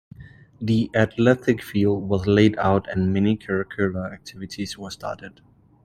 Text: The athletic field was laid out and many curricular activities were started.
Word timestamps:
The 0.59 0.89
athletic 0.95 1.63
field 1.63 2.09
was 2.09 2.25
laid 2.25 2.57
out 2.57 2.89
and 2.89 3.13
many 3.13 3.37
curricular 3.37 4.11
activities 4.11 4.75
were 4.75 4.89
started. 4.89 5.41